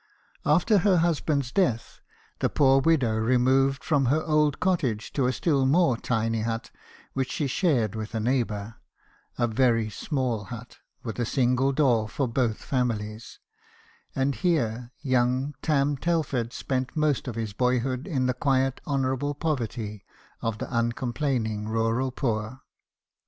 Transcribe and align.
After 0.47 0.79
her 0.79 0.97
husband's 0.97 1.51
death, 1.51 2.01
the 2.39 2.49
poor 2.49 2.79
widow 2.81 3.17
removed 3.17 3.83
from 3.83 4.05
her 4.05 4.23
old 4.23 4.59
cottage 4.59 5.13
to 5.13 5.27
a 5.27 5.31
still 5.31 5.67
more 5.67 5.95
tin) 5.95 6.33
hut, 6.41 6.71
which 7.13 7.31
she 7.31 7.45
shared 7.45 7.93
with 7.93 8.15
a 8.15 8.19
neighbour 8.19 8.77
a 9.37 9.45
very 9.45 9.91
small 9.91 10.45
hut, 10.45 10.79
with 11.03 11.19
a 11.19 11.23
single 11.25 11.71
door 11.71 12.09
for 12.09 12.27
both 12.27 12.57
families; 12.63 13.37
and 14.15 14.33
here 14.33 14.91
young 15.01 15.53
Tarn 15.61 15.97
Telford 15.97 16.51
spent 16.51 16.95
most 16.97 17.27
of 17.27 17.35
his 17.35 17.53
boyhood 17.53 18.07
in 18.07 18.25
the 18.25 18.33
quiet 18.33 18.81
honourable 18.87 19.35
poverty 19.35 20.03
of 20.41 20.57
the 20.57 20.71
uncomplaining 20.75 21.69
rural 21.69 22.09
poor. 22.09 22.61